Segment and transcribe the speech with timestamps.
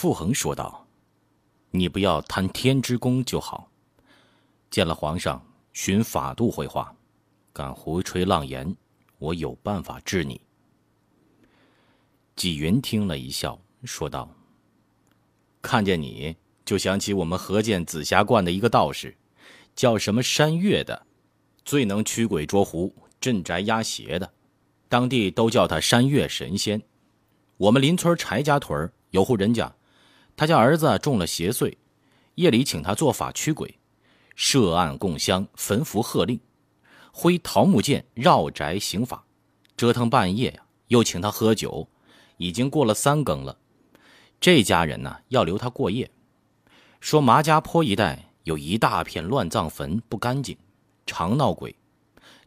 [0.00, 0.86] 傅恒说道
[1.72, 3.68] ：“你不要贪天之功就好。
[4.70, 6.94] 见了皇上，寻法度会话，
[7.52, 8.76] 敢胡吹浪言，
[9.18, 10.40] 我有办法治你。”
[12.36, 14.32] 纪云听了一笑，说道
[15.60, 19.16] ：“看见你就想起我们河间紫霞观的一个道士，
[19.74, 21.06] 叫什么山月的，
[21.64, 24.32] 最能驱鬼捉狐、镇宅压邪的，
[24.88, 26.80] 当地都叫他山月神仙。
[27.56, 29.74] 我们邻村柴家屯有户人家，
[30.38, 31.76] 他家儿子中了邪祟，
[32.36, 33.76] 夜里请他做法驱鬼，
[34.36, 36.38] 设案供香、焚符贺令，
[37.12, 39.24] 挥桃木剑绕宅行法，
[39.76, 41.88] 折腾半夜呀，又请他喝酒。”
[42.38, 43.58] 已经过了三更了，
[44.40, 46.08] 这家人呢要留他过夜，
[47.00, 50.56] 说麻家坡一带有一大片乱葬坟不干净，
[51.04, 51.74] 常闹鬼，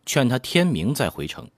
[0.05, 1.51] 劝他天明再回城。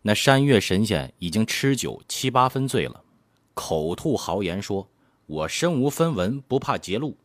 [0.00, 3.04] 那山岳神仙已经吃酒七八分醉了，
[3.52, 4.88] 口吐豪言说
[5.26, 7.16] ：“我身无分文，不怕劫路，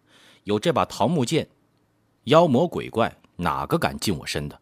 [0.44, 1.48] 有这把桃木剑，
[2.26, 4.60] 妖魔鬼怪哪个敢近我身的？”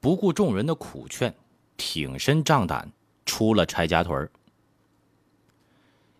[0.00, 1.34] 不顾众人的苦劝，
[1.76, 2.92] 挺身仗胆。
[3.24, 4.28] 出了柴家屯儿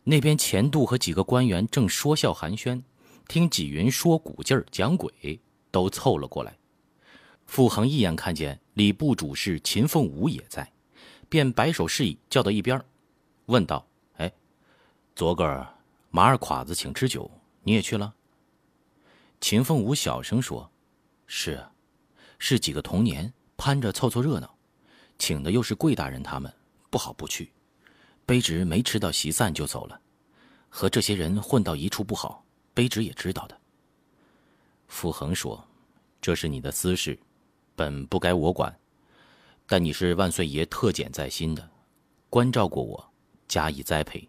[0.05, 2.81] 那边钱度和几个官员正说笑寒暄，
[3.27, 5.41] 听纪云说古劲儿讲鬼，
[5.73, 6.57] 都凑了过来。
[7.45, 10.73] 傅恒一眼看见礼部主事秦凤梧也在，
[11.29, 12.81] 便摆手示意叫到一边，
[13.47, 13.85] 问道：“，
[15.15, 15.67] 昨个
[16.11, 17.31] 马二侉子请吃酒，
[17.63, 18.15] 你也去了？”
[19.41, 20.71] 秦凤舞小声说
[21.27, 21.65] ：“是，
[22.39, 24.57] 是几个童年攀着凑凑热闹，
[25.19, 26.53] 请的又是贵大人他们。”
[26.91, 27.51] 不好不去，
[28.27, 29.99] 卑职没吃到席散就走了，
[30.69, 33.59] 和这些人混到一处不好，卑职也知道的。
[34.89, 35.67] 傅恒说
[36.21, 37.19] ：“这是你的私事，
[37.75, 38.79] 本不该我管，
[39.67, 41.67] 但你是万岁爷特拣在心的，
[42.29, 43.11] 关照过我，
[43.49, 44.29] 加以栽培，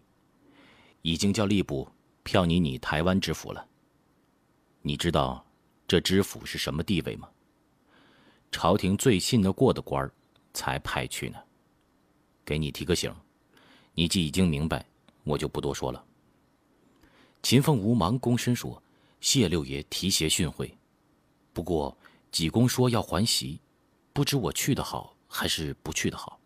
[1.04, 1.86] 已经叫吏部
[2.22, 3.68] 票你拟台湾知府了。
[4.80, 5.44] 你知道
[5.86, 7.28] 这知府是什么地位吗？
[8.50, 10.10] 朝廷最信得过的官儿，
[10.54, 11.36] 才派去呢。”
[12.42, 13.14] 给你提个醒，
[13.92, 14.82] 你既已经明白，
[15.24, 16.02] 我就不多说了。
[17.42, 18.82] 秦凤无忙躬身说
[19.20, 20.72] ：“谢六爷提携训诲，
[21.52, 21.94] 不过
[22.32, 23.60] 济公说要还席，
[24.14, 26.40] 不知我去的好还是不去的好。”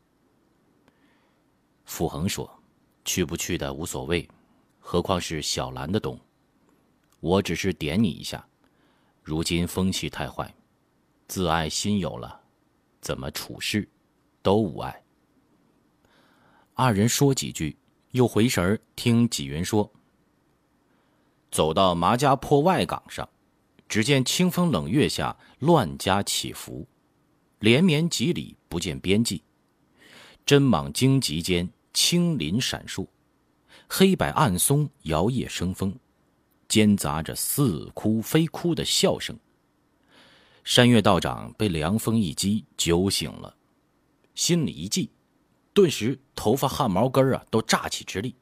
[1.87, 2.53] 傅恒说
[3.05, 4.29] ：“去不去的无所谓，
[4.91, 6.19] 何况是小兰的懂。
[7.21, 8.49] 我只是点你一下，
[9.23, 10.55] 如今风气太坏，
[11.27, 12.41] 自爱心有了，
[13.03, 13.87] 怎么处事
[14.41, 15.03] 都无碍。”
[16.73, 17.77] 二人说几句，
[18.13, 19.93] 又回神儿听纪云说。
[21.51, 23.29] 走到麻家坡外岗上，
[23.91, 26.89] 只见清风冷月下乱家起伏，
[27.59, 29.43] 连绵几里不见边际。
[30.47, 33.07] 针莽荆棘间青林闪烁，
[33.89, 35.99] 黑柏暗松摇曳生风，
[36.69, 39.37] 间杂着似哭非哭的笑声。
[40.63, 43.57] 山岳道长被凉风一击，酒醒了，
[44.35, 45.11] 心里一悸。
[45.73, 48.37] 顿时头发汗毛根啊都炸起直立。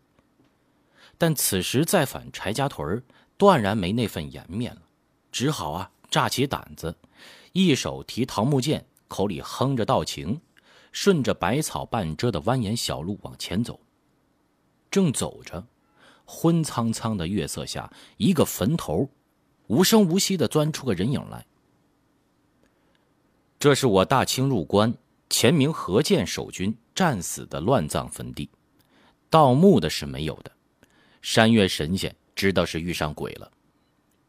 [1.17, 3.03] 但此时再返柴家屯
[3.37, 4.83] 断然没那份颜面了，
[5.31, 6.97] 只好啊炸起胆子，
[7.53, 10.41] 一手提桃木剑，口里哼着道情，
[10.91, 13.79] 顺着百草半遮的蜿蜒小路往前走。
[14.91, 15.67] 正走着，
[16.25, 19.09] 昏苍苍的月色下，一个坟头，
[19.67, 21.45] 无声无息的钻出个人影来。
[23.59, 24.95] 这是我大清入关。
[25.29, 28.49] 前明何建守军战死的乱葬坟地，
[29.29, 30.53] 盗墓的是没有的。
[31.21, 33.51] 山岳神仙知道是遇上鬼了，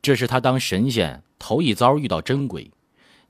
[0.01, 2.71] 这是他当神仙头一遭遇到真鬼，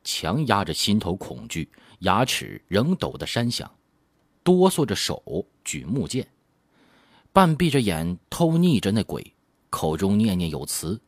[0.01, 3.69] 强压着心头恐惧，牙齿仍抖得山响，
[4.45, 6.25] 哆嗦着手举木剑，
[7.37, 9.35] 半闭着眼偷睨着那鬼，
[9.69, 10.99] 口中念念有词。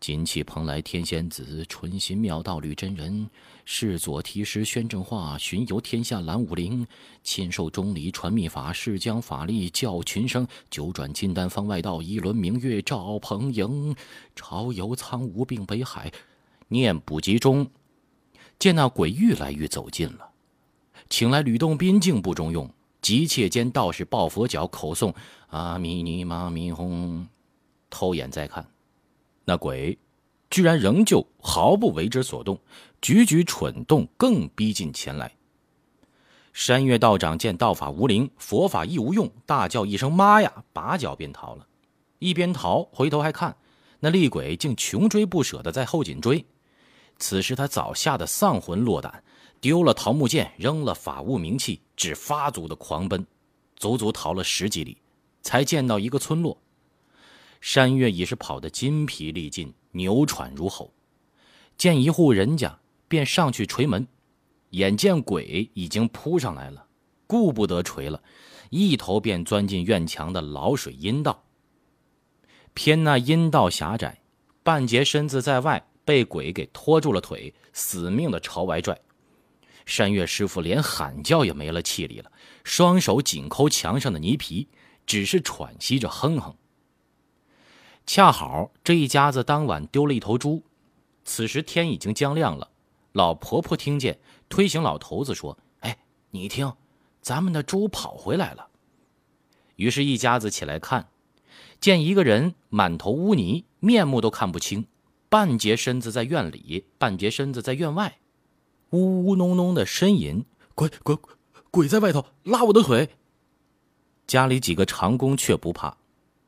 [0.00, 3.28] 锦起蓬莱天仙子，春心妙道吕真人，
[3.66, 6.86] 世左提师宣正化，巡游天下蓝武灵，
[7.22, 13.94] 亲授钟离传秘法，誓将法力教群生，九转金丹方外道，一轮明月照蓬瀛，
[14.34, 16.10] 朝游苍梧并北海。
[16.68, 17.66] 念不及中，
[18.58, 20.30] 见那鬼愈来愈走近了，
[21.10, 25.14] 请来吕洞宾竟不中用，急切间道士抱佛脚口诵
[25.48, 27.26] 阿弥尼玛咪哄，
[27.88, 28.66] 偷眼再看。
[29.44, 29.98] 那鬼，
[30.50, 32.60] 居然仍旧毫不为之所动，
[33.00, 35.32] 举举蠢动，更逼近前来。
[36.52, 41.66] 山岳道长见道法无灵，佛法亦无用，大叫一声“妈呀”，拔脚便逃了。
[42.18, 43.56] 一边逃，回头还看，
[44.00, 46.44] 那厉鬼竟穷追不舍的在后紧追。
[47.16, 49.22] 此时他早吓得丧魂落胆，
[49.60, 53.26] 丢了桃木剑，扔了法物名器，只发足的狂奔，
[53.76, 54.98] 足足逃了十几里，
[55.42, 56.56] 才见到一个村落。
[57.60, 60.92] 山月已是跑得筋疲力尽，牛喘如吼。
[61.76, 62.78] 见一户人家，
[63.08, 64.06] 便上去捶门。
[64.70, 66.86] 眼见鬼已经扑上来了，
[67.26, 68.22] 顾不得捶了，
[68.70, 71.42] 一头便钻进院墙的老水阴道。
[72.74, 74.20] 偏那阴道狭窄，
[74.62, 78.96] 半截身子在外，被鬼给拖住了腿，死命的朝外拽。
[79.88, 82.30] 山月师傅连喊叫也没了气力了，
[82.62, 84.68] 双手紧抠墙上的泥皮，
[85.06, 86.54] 只是喘息着哼哼。
[88.04, 90.62] 恰好这一家子当晚丢了一头猪，
[91.24, 92.70] 此时天已经将亮了。
[93.12, 94.20] 老婆婆听见，
[94.50, 95.96] 推醒老头子说：“哎，
[96.32, 96.70] 你听，
[97.22, 98.68] 咱们的猪跑回来了。”
[99.76, 101.08] 于是，一家子起来看，
[101.80, 104.86] 见一个人满头污泥，面目都看不清，
[105.30, 108.18] 半截身子在院里，半截身子在院外。
[108.90, 110.44] 呜呜哝哝的呻吟，
[110.74, 111.16] 鬼鬼
[111.70, 113.10] 鬼在外头拉我的腿。
[114.26, 115.96] 家里几个长工却不怕，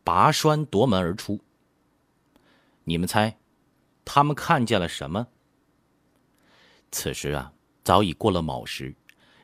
[0.04, 1.40] 拔栓夺门而出。
[2.84, 3.38] 你们猜，
[4.04, 5.28] 他们看见了什么？
[6.90, 7.52] 此时啊，
[7.84, 8.94] 早已过了卯时，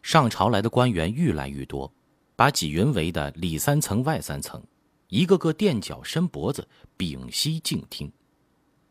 [0.02, 1.92] 上朝来的官员愈来愈多，
[2.34, 4.62] 把纪云围的里三层外三层，
[5.08, 6.66] 一个个垫脚伸脖子，
[6.96, 8.10] 屏息静听，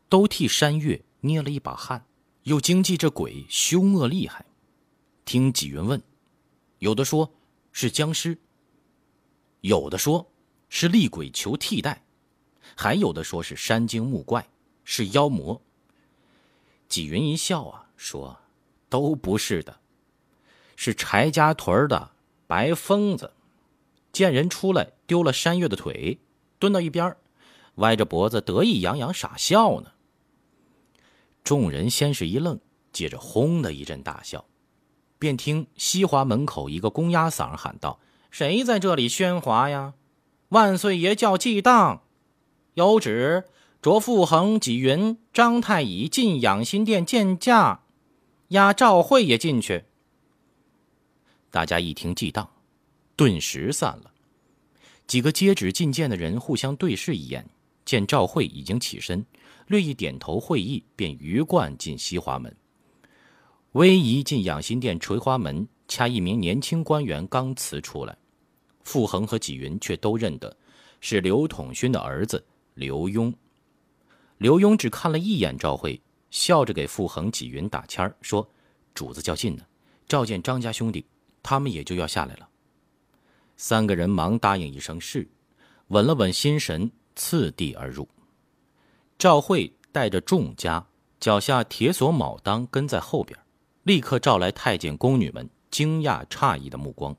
[0.08, 2.06] 都替山月捏了一把汗。
[2.46, 4.46] 又惊记这鬼凶恶厉害，
[5.26, 6.00] 听纪云问，
[6.78, 7.32] 有的说
[7.72, 8.38] 是僵尸，
[9.62, 10.32] 有的说
[10.70, 12.04] 是厉鬼求替代，
[12.76, 14.48] 还有的说是山精木怪，
[14.84, 15.60] 是妖魔。
[16.88, 18.38] 纪云一笑啊，说
[18.90, 19.80] 都不是的，
[20.76, 22.12] 是柴家屯的
[22.46, 23.34] 白疯子，
[24.12, 26.20] 见人出来丢了山月的腿，
[26.60, 27.18] 蹲到一边
[27.78, 29.94] 歪着脖子得意洋洋傻笑呢。
[31.46, 32.60] 众人先是一愣，
[32.92, 34.46] 接着轰的一阵大笑，
[35.20, 38.00] 便听西华门口一个公鸭嗓喊道
[38.32, 39.94] ：“谁在这里喧哗呀？
[40.50, 42.02] 万岁爷叫祭当，
[42.74, 43.44] 有旨
[43.80, 47.82] 着傅恒、纪云、张太乙进养心殿见驾，
[48.48, 49.84] 押赵慧也进去。”
[51.52, 52.50] 大家一听祭当，
[53.16, 54.12] 顿时散了。
[55.06, 57.48] 几个接旨觐见的人互相对视一眼，
[57.86, 59.24] 见赵慧已经起身。
[59.68, 62.56] 略一点头会意，便鱼贯进西华门。
[63.72, 68.18] 威仪进养心殿垂花门，掐一名年轻官员刚辞出来，
[68.84, 70.56] 傅恒和纪云却都认得，
[71.02, 73.34] 是刘统勋的儿子刘墉。
[74.38, 78.48] 刘墉只看了一眼赵慧，笑着给傅恒、纪云打签说
[78.94, 79.64] ：“主子较近呢，
[80.08, 81.06] 召见张家兄弟，
[81.42, 82.48] 他们也就要下来了。”
[83.58, 85.28] 三个人忙答应一声是，
[85.88, 88.08] 稳了稳心神，次第而入。
[89.18, 90.88] 赵慧带着众家，
[91.20, 93.40] 脚下铁锁铆当跟在后边，
[93.84, 97.16] 立刻召来太监宫女们惊讶诧异的目光，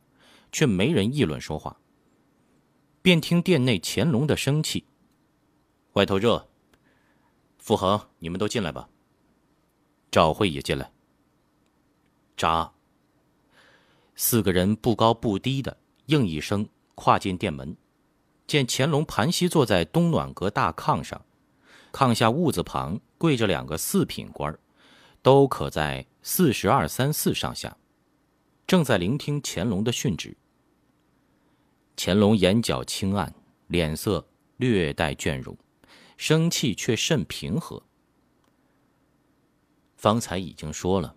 [0.52, 1.78] 却没人议论说话。
[3.00, 4.84] 便听殿内乾隆的生气
[5.94, 6.48] ：“外头热，
[7.58, 8.88] 傅恒，你们都进来吧。”
[10.10, 10.90] 赵慧也进来。
[12.36, 12.72] 扎。
[14.14, 15.76] 四个人不高不低的
[16.06, 17.76] 应一声，跨进殿门，
[18.46, 21.22] 见乾隆盘膝坐在东暖阁大炕上。
[21.96, 24.54] 炕下屋子旁跪着两个四品官
[25.22, 27.74] 都可在四十二三四上下，
[28.66, 30.36] 正在聆听乾隆的训旨。
[31.96, 33.34] 乾隆眼角轻暗，
[33.68, 34.28] 脸色
[34.58, 35.56] 略带倦容，
[36.18, 37.82] 生气却甚平和。
[39.96, 41.16] 方才已经说了，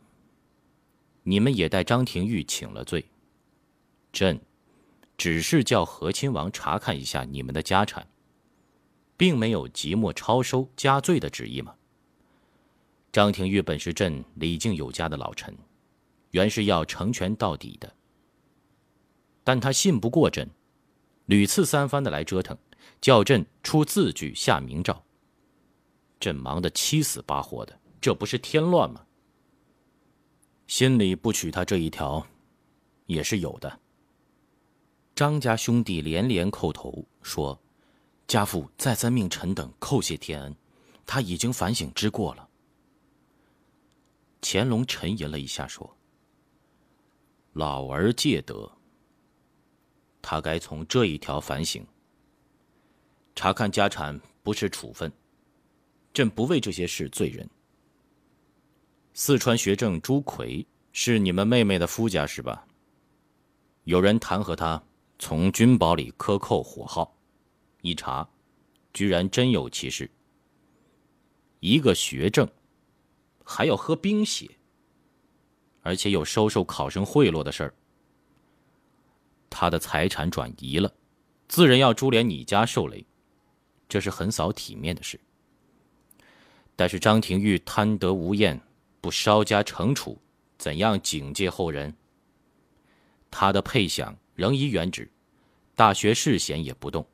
[1.24, 3.03] 你们也带张廷玉请了罪，
[4.13, 4.39] 朕
[5.17, 8.07] 只是叫和亲王查看一下你们的家产。
[9.19, 11.75] 并没有即墨超收加罪的旨意吗？
[13.11, 15.53] 张廷玉本是朕礼敬有加的老臣，
[16.31, 17.93] 原是要成全到底的。
[19.43, 20.49] 但他信不过朕，
[21.25, 22.57] 屡次三番的来折腾，
[23.01, 25.03] 叫朕出字据下明诏。
[26.17, 29.05] 朕忙得七死八活的，这不是添乱吗？
[30.67, 32.25] 心里不取他这一条，
[33.05, 33.81] 也是有的。
[35.13, 37.61] 张家兄弟连连叩头说。
[38.29, 40.55] 家父再三命臣等叩谢天恩，
[41.03, 42.48] 他已经反省之过了。
[44.39, 45.98] 乾隆沉吟了一下，说
[47.53, 48.71] ：“老儿戒德，
[50.21, 51.83] 他该从这一条反省。
[53.33, 55.12] 查看家产不是处分，
[56.13, 57.50] 朕不为这些事罪人。
[59.15, 62.63] 四川学政朱奎是你们妹妹的夫家是吧？
[63.86, 64.79] 有人弹劾他
[65.17, 67.12] 从军宝里克扣火耗。”
[67.81, 68.27] 一查，
[68.93, 70.09] 居然真有其事。
[71.59, 72.50] 一个学政，
[73.43, 74.50] 还要喝冰血，
[75.81, 77.74] 而且有收受考生贿赂的事儿。
[79.50, 80.93] 他的财产转移了，
[81.48, 83.05] 自然要株连你家受雷，
[83.88, 85.19] 这是很扫体面的事。
[86.75, 88.62] 但是张廷玉贪得无厌，
[89.01, 90.17] 不稍加惩处，
[90.57, 91.93] 怎样警戒后人？
[93.31, 95.12] 他的配享仍依原旨，
[95.75, 97.05] 大学士衔也不动，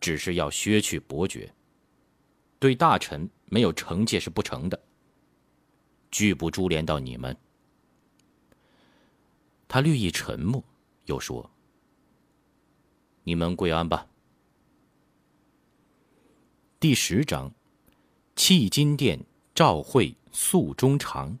[0.00, 1.52] 只是要削去伯爵。
[2.58, 4.82] 对大臣没有惩戒是不成的，
[6.10, 7.36] 拒不株连到你们。
[9.68, 10.62] 他略一沉默，
[11.06, 11.50] 又说
[13.24, 14.06] ：“你们跪安吧。”
[16.80, 17.52] 第十章。
[18.36, 19.22] 弃金殿，
[19.54, 21.38] 赵会诉衷肠，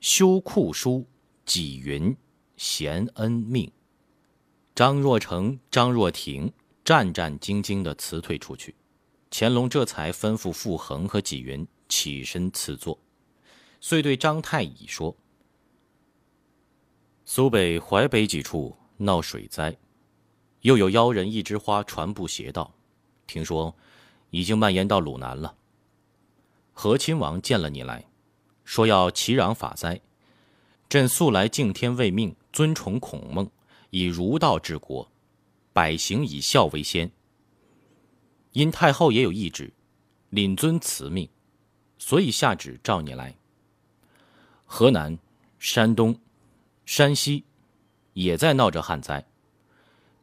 [0.00, 1.06] 修库书，
[1.46, 2.14] 己云
[2.58, 3.72] 贤恩命。
[4.74, 6.52] 张若成、张若婷
[6.86, 8.72] 战战兢兢地辞退出去，
[9.28, 12.96] 乾隆这才吩咐傅恒和纪云起身赐座，
[13.80, 15.16] 遂对张太乙说
[17.26, 19.76] ：“苏北、淮北几处闹水灾，
[20.60, 22.72] 又有妖人一枝花传布邪道，
[23.26, 23.74] 听说
[24.30, 25.56] 已经蔓延到鲁南了。”
[26.72, 28.08] 和亲王见了你来，
[28.64, 30.00] 说要祈攘法灾。
[30.88, 33.50] 朕素来敬天畏命，尊崇孔孟，
[33.90, 35.10] 以儒道治国，
[35.76, 37.12] 百行以孝为先。
[38.52, 39.74] 因太后也有懿旨，
[40.30, 41.28] 领遵慈命，
[41.98, 43.36] 所以下旨召你来。
[44.64, 45.18] 河南、
[45.58, 46.18] 山东、
[46.86, 47.44] 山西
[48.14, 49.26] 也在闹着旱灾，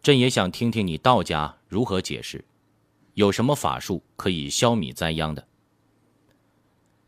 [0.01, 2.43] 朕也想听听你道家如何解释，
[3.13, 5.47] 有什么法术可以消弭灾殃的。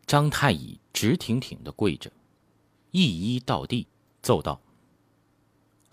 [0.06, 2.12] 张太乙直挺挺的跪着，
[2.92, 3.88] 一一到地，
[4.22, 4.62] 奏道：“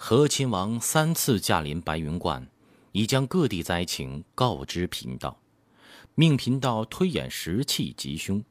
[0.04, 2.44] 和亲王三次驾临白云观，
[2.90, 5.38] 已将各地灾情告知贫道，
[6.16, 8.42] 命贫道推演时气吉凶。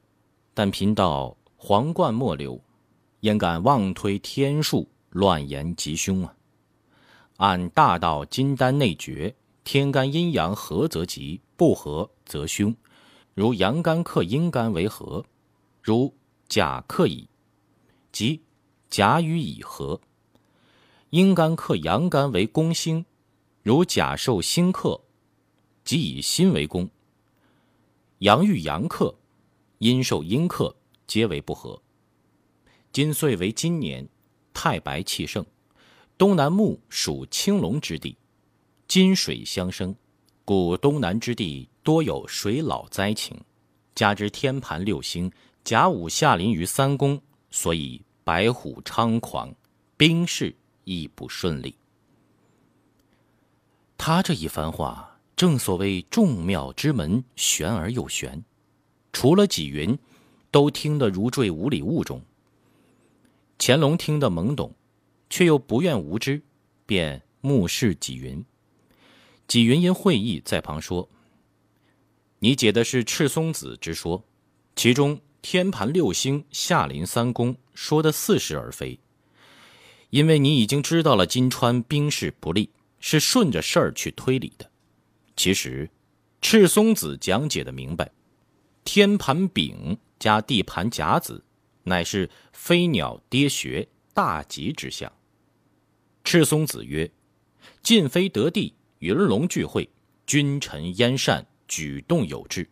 [0.54, 2.58] 但贫道皇冠末流，
[3.20, 6.34] 焉敢妄推天数，乱言吉凶啊？
[7.36, 12.74] 按大道金丹内诀，天干阴阳合则吉，不合则凶。
[13.34, 15.22] 如阳干克阴干为合。”
[15.82, 16.14] 如
[16.48, 17.28] 甲克乙，
[18.10, 18.40] 即
[18.88, 20.00] 甲与乙合；
[21.12, 23.04] 阴干克阳干为宫星，
[23.62, 24.98] 如甲受辛克，
[25.84, 26.88] 即以辛为宫。
[28.20, 29.14] 阳遇阳克，
[29.76, 30.74] 阴受阴克，
[31.06, 31.82] 皆为不和。
[32.92, 34.08] 今岁为今年，
[34.54, 35.44] 太白气盛，
[36.16, 38.16] 东南木属青龙之地，
[38.88, 39.94] 金水相生，
[40.46, 43.38] 故东南之地多有水老灾情。
[43.94, 45.30] 加之天盘六星。
[45.62, 49.54] 甲午下临于三宫，所以白虎猖狂，
[49.96, 51.74] 兵事亦不顺利。
[53.96, 58.44] 他这一番话，正所谓众妙之门，玄而又玄，
[59.12, 59.98] 除了纪云，
[60.50, 62.22] 都听得如坠五里雾中。
[63.58, 64.74] 乾隆听得懵懂，
[65.30, 66.42] 却又不愿无知，
[66.86, 68.44] 便目视纪云。
[69.46, 71.08] 纪云因会意，在旁说
[72.40, 74.24] ：“你解的是赤松子之说，
[74.76, 79.00] 其中。”天盘六星下临三宫，说的似是而非。
[80.12, 82.68] 因为你已经知道了金川兵势不利，
[83.00, 84.70] 是顺着事儿去推理的。
[85.34, 85.88] 其实，
[86.42, 88.12] 赤松子讲解的明白，
[88.84, 91.42] 天盘丙加地盘甲子，
[91.84, 95.10] 乃是飞鸟跌穴大吉之象。
[96.24, 97.10] 赤松子曰
[97.82, 99.88] ：“晋飞得地，云龙聚会，
[100.26, 102.68] 君臣燕善，举动有致。”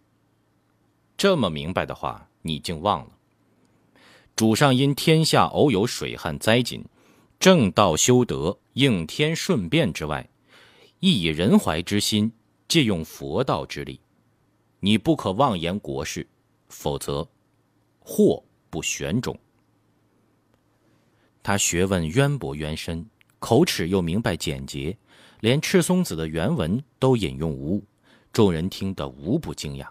[1.17, 2.29] 这么明白的话。
[2.43, 3.11] 你竟忘了，
[4.35, 6.83] 主上因天下偶有水旱灾馑，
[7.41, 10.29] 正道修德，应天顺变之外，
[10.99, 12.31] 亦以仁怀之心，
[12.69, 13.99] 借用佛道之力。
[14.81, 16.29] 你不可妄言国事，
[16.69, 17.27] 否则
[17.99, 19.35] 祸不旋踵。
[21.43, 24.95] 他学问渊博渊深，口齿又明白简洁，
[25.41, 27.85] 连赤松子的原文都引用无误，
[28.35, 29.89] 众人听得无不惊讶。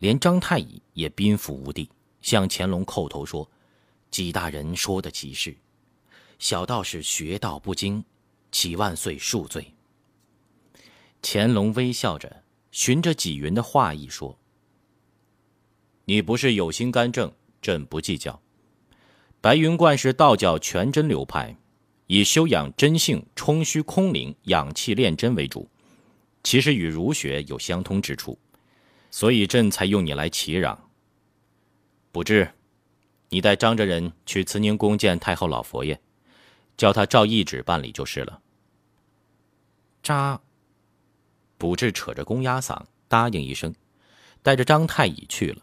[0.00, 1.88] 连张太乙也宾服无地，
[2.20, 3.48] 向乾隆叩头说
[4.10, 5.56] ：“纪大人说的极是，
[6.40, 8.02] 小道士学道不精，
[8.50, 9.74] 启万岁恕罪。”
[11.22, 12.42] 乾隆微笑着，
[12.72, 14.36] 循着纪云的话意说
[16.06, 17.32] ：“你不是有心干政，
[17.62, 18.42] 朕不计较。
[19.40, 21.56] 白云观是道教全真流派，
[22.06, 25.68] 以修养真性、冲虚空灵、养气炼真为主，
[26.42, 28.36] 其实与儒学有相通之处。”
[29.12, 30.78] 所以朕才用你来祈壤。
[32.12, 32.48] 不知，
[33.28, 36.00] 你带张着人去慈宁宫见太后老佛爷，
[36.80, 38.40] 叫他照懿旨办理就是了。
[40.02, 40.40] 扎。
[41.58, 43.74] 卜志扯着公鸭嗓答应一声，
[44.42, 45.60] 带着张太乙去了。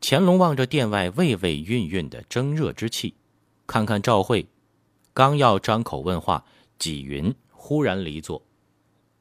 [0.00, 3.14] 乾隆望着殿外微微晕晕的蒸热之气，
[3.66, 4.48] 看看赵慧，
[5.12, 6.42] 刚要张口问话，
[6.78, 8.42] 纪云忽然离座，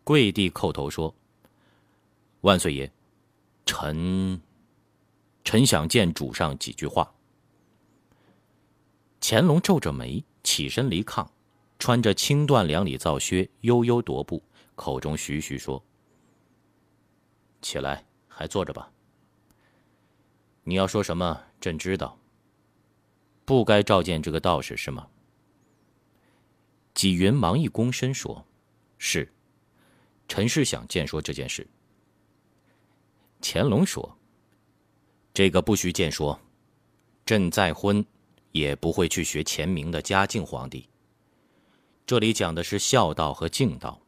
[0.05, 1.13] 跪地叩头说
[2.39, 2.89] ：“万岁爷，
[3.65, 4.41] 臣
[5.43, 7.13] 臣想见主上几句话。”
[9.19, 11.27] 乾隆皱着眉，起身离炕，
[11.79, 14.43] 穿着青缎两里皂靴，悠悠踱步，
[14.75, 15.83] 口中徐徐说
[17.61, 18.91] ：“起来，还坐着吧。
[20.63, 22.17] 你要说什么，朕知道。
[23.45, 25.07] 不该召见这个道士是吗？”
[26.93, 28.45] 纪云忙一躬身说
[28.97, 29.33] ：“是，
[30.27, 31.67] 臣是想见说这件事。”
[33.41, 34.17] 乾隆说
[35.33, 36.39] ：“这个不许见说，
[37.25, 38.05] 朕再婚，
[38.53, 40.87] 也不会去学前明的嘉靖皇帝。
[42.05, 43.99] 这里讲的是孝道和敬道，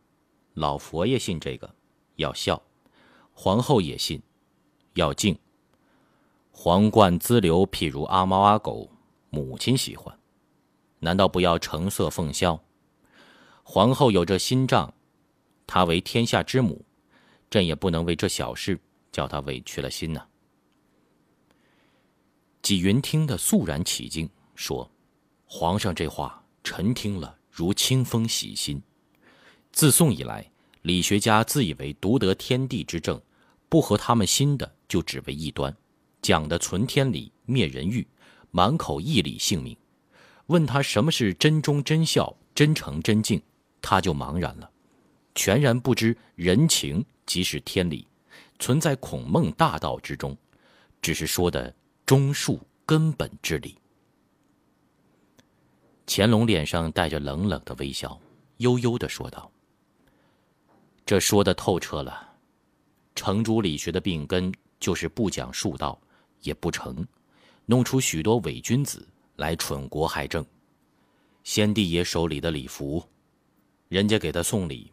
[0.54, 1.76] 老佛爷信这个，
[2.16, 2.56] 要孝；
[3.34, 4.22] 皇后也信，
[4.94, 5.38] 要敬。
[6.52, 8.90] 皇冠资流，譬如阿猫阿狗，
[9.30, 10.18] 母亲喜欢，
[11.00, 12.64] 难道不要成色奉孝？”
[13.64, 14.94] 皇后有这心脏，
[15.66, 16.86] 她为天下之母，
[17.50, 18.80] 朕也不能为这小事
[19.12, 20.28] 叫她委屈了心呐。
[22.66, 24.90] 纪云听得肃然起敬，说
[25.46, 28.82] ：“皇上这话，臣听了如清风洗心。
[29.72, 30.50] 自宋以来，
[30.82, 33.22] 理学家自以为独得天地之正，
[33.70, 35.78] 不合他们心的就只为异端，
[36.24, 38.08] 讲的存天理，灭人欲，
[38.50, 39.78] 满口义理性命。
[40.48, 43.40] 问他什么是真忠真孝、真诚真敬？”
[43.80, 44.68] 他就茫然了，
[45.36, 48.08] 全然不知人情即是天理，
[48.58, 50.36] 存在孔孟大道之中，
[51.00, 51.72] 只是说的
[52.06, 53.76] 中恕根本之理。
[56.06, 58.20] 乾隆脸上带着冷冷的微笑，
[58.58, 59.52] 悠悠的说道
[61.04, 62.36] ：“这说的透彻了，
[63.16, 66.00] 程朱理学的病根就是不讲术道，
[66.42, 67.04] 也不成，
[67.66, 69.08] 弄出许多伪君子
[69.38, 70.46] 来蠢国害政。
[71.44, 73.04] 先帝爷手里的礼服。”
[73.90, 74.92] 人家给他送礼，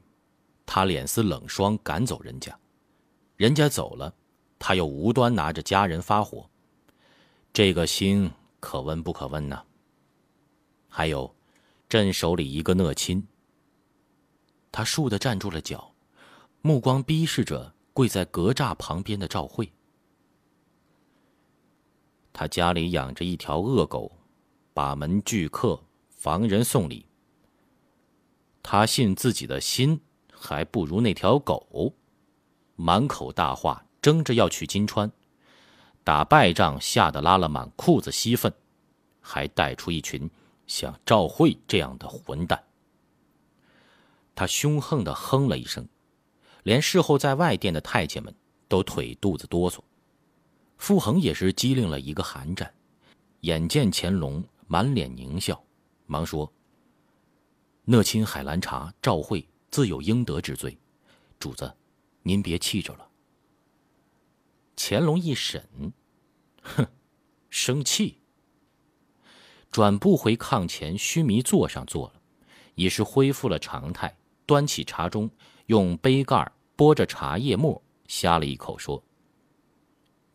[0.64, 2.58] 他脸似冷霜，赶走人家。
[3.36, 4.14] 人家走了，
[4.58, 6.48] 他又无端拿着家人发火。
[7.52, 9.62] 这个心可温不可温呢？
[10.88, 11.34] 还有，
[11.86, 13.28] 朕手里一个讷亲。
[14.70, 15.92] 他倏地站住了脚，
[16.62, 19.70] 目光逼视着跪在隔栅旁边的赵慧。
[22.32, 24.10] 他家里养着一条恶狗，
[24.72, 27.04] 把门拒客，防人送礼。
[28.62, 30.00] 他信自己的心
[30.32, 31.92] 还不如那条狗，
[32.76, 35.12] 满口大话，争着要去金川，
[36.04, 38.52] 打败仗吓得拉了满裤子稀粪，
[39.20, 40.28] 还带出一群
[40.66, 42.62] 像赵慧这样的混蛋。
[44.34, 45.86] 他凶横的哼了一声，
[46.64, 48.34] 连事后在外殿的太监们
[48.66, 49.78] 都腿肚子哆嗦。
[50.78, 52.74] 傅恒也是机灵了一个寒战，
[53.42, 55.62] 眼见乾隆满脸狞笑，
[56.06, 56.52] 忙说。
[57.84, 60.76] 讷亲海兰察赵慧自有应得之罪，
[61.38, 61.72] 主子，
[62.22, 63.08] 您别气着了。
[64.76, 65.92] 乾隆一审，
[66.62, 66.86] 哼，
[67.50, 68.18] 生气。
[69.70, 72.20] 转步回炕前须弥座上坐了，
[72.74, 74.16] 已是恢复了常态。
[74.44, 75.30] 端起茶盅，
[75.66, 79.02] 用杯盖拨着茶叶沫，呷了一口，说：“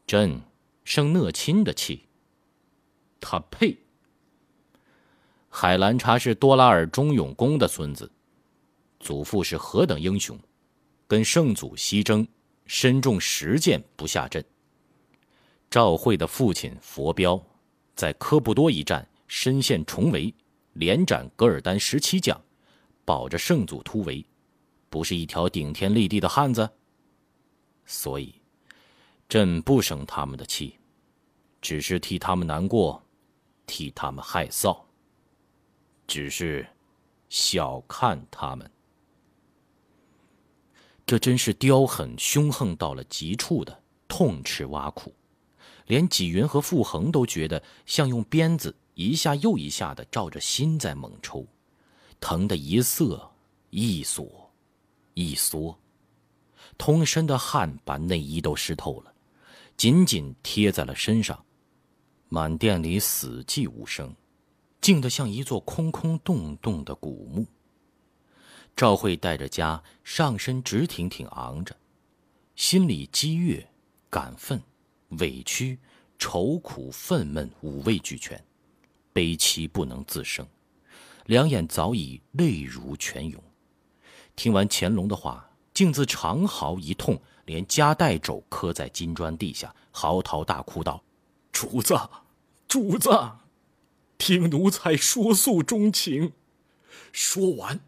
[0.08, 0.42] 朕
[0.84, 2.08] 生讷亲的气，
[3.20, 3.78] 他配。”
[5.50, 8.12] 海兰察是多拉尔忠永公的孙子，
[9.00, 10.40] 祖父是何等英雄，
[11.08, 12.28] 跟圣祖西征，
[12.68, 14.44] 身中十箭不下阵。
[15.70, 17.42] 赵惠的父亲佛彪，
[17.96, 20.34] 在科布多一战身陷重围，
[20.74, 22.40] 连斩噶尔丹十七将，
[23.04, 24.26] 保着圣祖突围，
[24.90, 26.70] 不是一条顶天立地的汉子。
[27.86, 28.36] 所以，
[29.28, 30.78] 朕不生他们的气，
[31.62, 33.02] 只是替他们难过，
[33.66, 34.78] 替他们害臊。
[36.06, 36.66] 只是
[37.28, 38.70] 小看他们，
[41.08, 45.16] 这真是刁狠凶横到了极处的痛斥挖苦，
[45.86, 51.48] 连纪云和傅恒都觉得像用鞭子一下又一下的照着心在猛抽，
[52.20, 53.32] 疼得一涩
[53.70, 54.52] 一缩
[55.14, 55.80] 一缩，
[56.78, 59.14] 通身的汗把内衣都湿透了，
[59.78, 61.42] 紧紧贴在了身上，
[62.28, 64.14] 满店里死寂无声。
[64.82, 67.46] 静得像一座空空洞洞的古墓。
[68.78, 71.76] 赵慧带着家，上身直挺挺昂着，
[72.56, 73.68] 心里激越、
[74.08, 74.62] 感愤、
[75.18, 75.80] 委屈、
[76.20, 78.40] 愁苦、愤懑五味俱全，
[79.12, 80.48] 悲戚不能自胜，
[81.26, 83.44] 两眼早已泪如泉涌。
[84.36, 91.04] 听完乾隆的话，竟自长嚎一通，连夹带肘磕在金砖地下，嚎啕大哭道
[91.52, 92.00] ：“主子，
[92.68, 93.10] 主子！”
[94.20, 96.34] 听奴才说诉衷情，
[97.12, 97.80] 说完，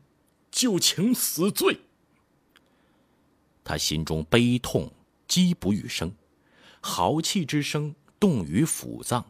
[0.60, 1.80] 就请死罪。
[3.64, 4.92] 他心中悲痛，
[5.26, 6.12] 积不欲生，
[6.82, 9.26] 豪气之声动于腑脏，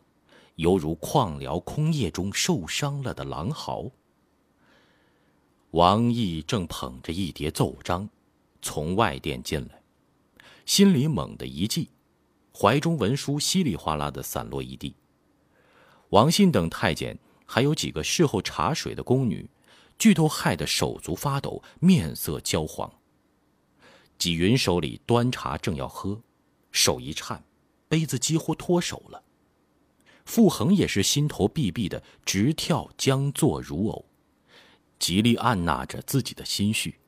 [0.55, 3.91] 犹如旷辽空夜中受伤了的狼嚎。
[5.69, 8.09] 王毅正捧着一叠奏章，
[8.59, 9.83] 从外殿进来，
[10.65, 11.89] 心里猛地一悸，
[12.51, 14.95] 怀中文书稀里哗啦的散落一地。
[16.09, 19.47] 王信等太监，还有几个侍候茶水的宫女，
[19.99, 22.91] 俱都害得手足发抖，面色焦黄。
[24.17, 26.21] 纪云手里端茶正要喝，
[26.71, 27.43] 手一颤，
[27.87, 29.23] 杯子几乎脱手了。
[30.25, 34.05] 傅恒也是心头避避的，直跳将坐如偶。
[34.97, 36.99] 极力按捺着自己的心绪，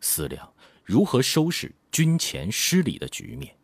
[0.00, 0.52] 思量
[0.84, 3.56] 如何收拾军前失礼的局面。